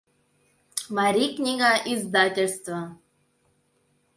МАРИЙ 0.95 1.27
КНИГА 1.37 1.71
ИЗДАТЕЛЬСТВО 1.93 2.79